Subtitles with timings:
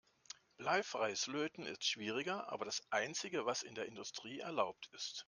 [0.57, 5.19] Bleifreies Löten ist schwieriger, aber das einzige, was in der Industrie erlaubt ist.